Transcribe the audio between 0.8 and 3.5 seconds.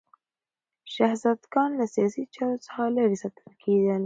شهزادګان له سیاسي چارو څخه لیرې ساتل